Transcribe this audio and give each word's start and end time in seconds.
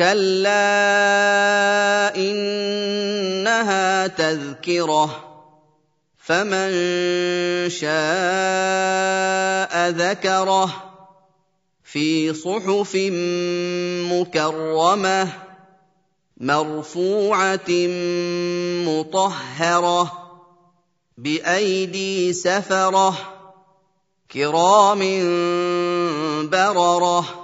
كلا 0.00 0.56
انها 2.16 4.06
تذكره 4.06 5.24
فمن 6.18 6.70
شاء 7.70 7.90
ذكره 9.90 10.70
في 11.84 12.34
صحف 12.34 12.96
مكرمه 14.12 15.28
مرفوعه 16.36 17.70
مطهره 18.88 20.12
بايدي 21.18 22.32
سفره 22.32 23.14
كرام 24.32 24.98
برره 26.48 27.39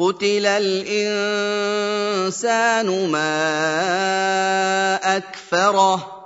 قتل 0.00 0.46
الانسان 0.46 1.88
ما 3.10 3.36
اكفره 5.16 6.20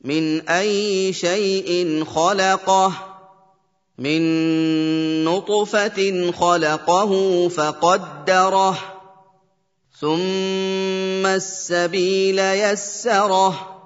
من 0.00 0.48
اي 0.48 1.12
شيء 1.12 2.04
خلقه 2.04 2.92
من 3.98 4.22
نطفه 5.24 6.32
خلقه 6.32 7.48
فقدره 7.48 8.78
ثم 10.00 11.26
السبيل 11.26 12.38
يسره 12.38 13.76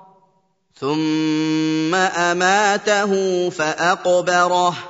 ثم 0.81 1.95
اماته 1.95 3.51
فاقبره 3.51 4.90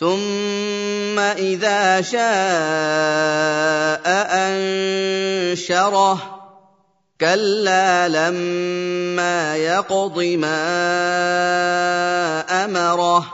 ثم 0.00 1.18
إذا 1.18 2.00
شاء 2.00 2.20
أنشره. 4.48 6.16
كلا 7.20 8.08
لما 8.08 9.56
يقض 9.56 10.18
ما 10.18 10.64
أمره. 12.64 13.26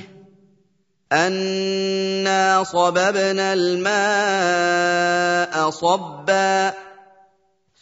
أنا 1.12 2.64
صببنا 2.64 3.54
الماء 3.54 3.90
صبا. 5.70 6.89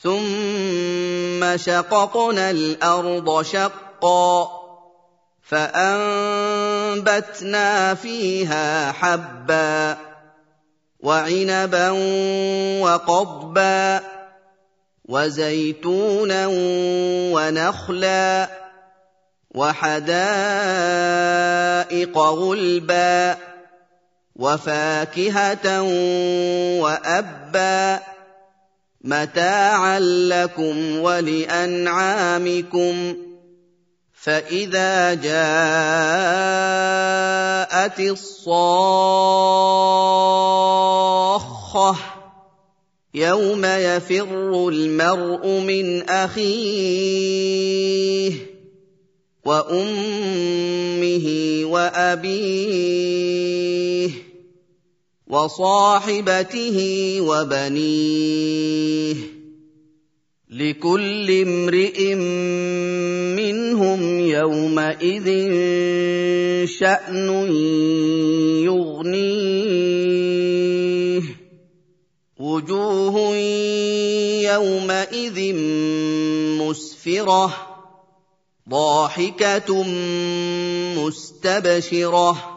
ثم 0.04 1.58
شققنا 1.58 2.52
الأرض 2.52 3.42
شقا 3.42 4.52
فانبتنا 5.50 6.84
فيها 7.94 8.92
حبا 8.92 9.98
وعنبا 11.00 11.90
وقضبا 12.82 14.02
وزيتونا 15.06 16.48
ونخلا 17.34 18.50
وحدائق 19.52 20.58
غلبا 22.18 23.38
وفاكهه 24.36 25.82
وابا 26.82 28.17
متاعا 29.02 30.00
لكم 30.00 31.00
ولأنعامكم 31.00 32.38
فإذا 34.14 35.14
جاءت 35.14 35.38
الصاخة 38.00 39.18
يوم 43.14 43.66
يفر 43.66 44.70
المرء 44.70 45.48
من 45.48 46.10
أخيه 46.10 47.68
وأمه 49.46 51.28
وأبيه 51.64 53.08
وصاحبته 55.30 56.78
وبنيه 57.22 59.16
لكل 60.50 61.32
امرئ 61.32 62.16
منهم 63.36 64.20
يومئذ 64.20 65.28
شأن 66.68 67.30
يغنيه. 68.64 69.98
وجوه 72.40 73.36
يومئذ 74.42 75.56
مسفرة 76.62 77.54
ضاحكة 78.70 79.84
مستبشرة. 80.98 82.57